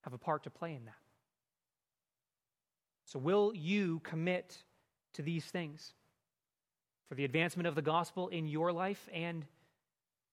[0.03, 0.95] have a part to play in that.
[3.07, 4.63] So, will you commit
[5.15, 5.93] to these things
[7.09, 9.45] for the advancement of the gospel in your life and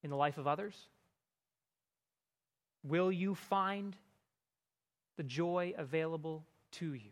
[0.03, 0.75] in the life of others?
[2.83, 3.95] Will you find
[5.17, 7.11] the joy available to you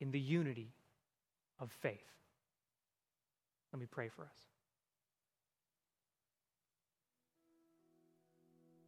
[0.00, 0.72] in the unity
[1.60, 2.00] of faith?
[3.72, 4.28] Let me pray for us.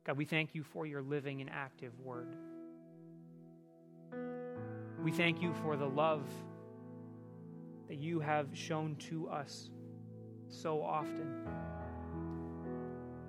[0.04, 2.36] God, we thank you for your living and active word.
[5.02, 6.22] We thank you for the love
[7.94, 9.70] that you have shown to us
[10.48, 11.46] so often.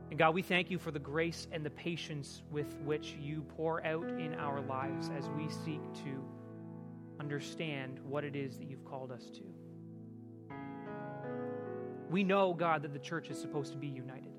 [0.10, 3.86] And God, we thank you for the grace and the patience with which you pour
[3.86, 6.26] out in our lives as we seek to
[7.20, 9.44] understand what it is that you've called us to.
[12.10, 14.34] We know, God, that the church is supposed to be united.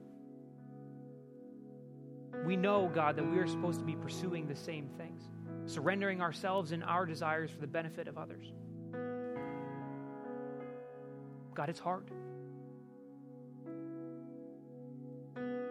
[2.44, 5.22] We know, God, that we are supposed to be pursuing the same things,
[5.66, 8.52] surrendering ourselves and our desires for the benefit of others.
[11.56, 12.10] God, it's hard.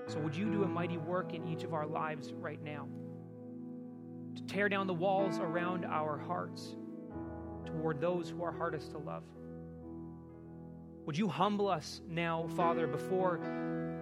[0.08, 2.88] So, would you do a mighty work in each of our lives right now
[4.36, 6.76] to tear down the walls around our hearts
[7.66, 9.24] toward those who are hardest to love?
[11.06, 13.40] Would you humble us now, Father, before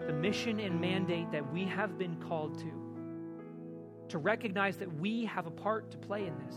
[0.07, 2.71] the mission and mandate that we have been called to?
[4.07, 6.55] To recognize that we have a part to play in this.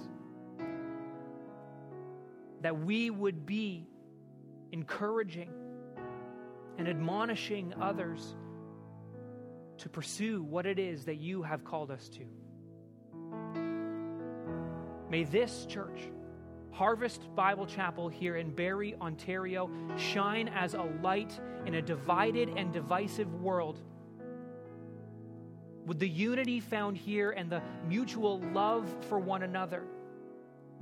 [2.61, 3.89] That we would be
[4.73, 5.51] encouraging
[6.79, 8.37] and admonishing others
[9.79, 12.25] to pursue what it is that you have called us to.
[15.11, 16.11] May this church,
[16.73, 22.73] Harvest Bible Chapel here in Barrie, Ontario, shine as a light in a divided and
[22.73, 23.81] divisive world.
[25.87, 29.85] With the unity found here and the mutual love for one another,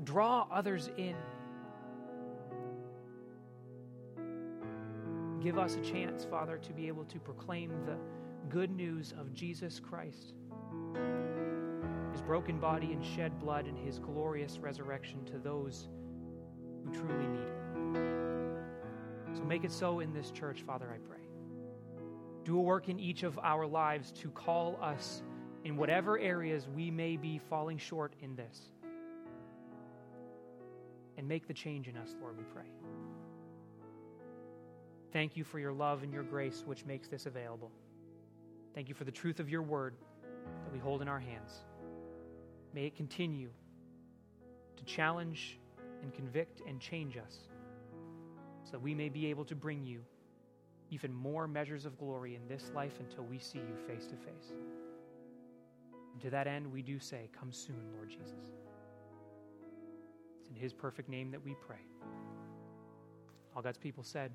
[0.03, 1.15] draw others in.
[5.45, 7.99] Give us a chance, Father, to be able to proclaim the
[8.49, 10.33] good news of Jesus Christ,
[12.13, 15.91] his broken body and shed blood, and his glorious resurrection to those
[16.83, 19.37] who truly need it.
[19.37, 21.29] So make it so in this church, Father, I pray.
[22.45, 25.23] Do a work in each of our lives to call us
[25.65, 28.71] in whatever areas we may be falling short in this.
[31.19, 32.71] And make the change in us, Lord, we pray.
[35.15, 37.71] Thank you for your love and your grace, which makes this available.
[38.75, 39.95] Thank you for the truth of your word
[40.65, 41.53] that we hold in our hands.
[42.75, 43.51] May it continue
[44.77, 45.61] to challenge
[46.03, 47.47] and convict and change us
[48.65, 50.01] so that we may be able to bring you
[50.91, 54.53] even more measures of glory in this life until we see you face to face.
[56.13, 58.33] And to that end, we do say, Come soon, Lord Jesus.
[60.41, 61.87] It's in His perfect name that we pray.
[63.55, 64.33] All God's people said,